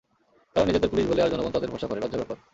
[0.55, 2.37] তারা নিজেদের পুলিশ বলে আর জনগণ তাদের ভরসা করে- লজ্জার ব্যাপার।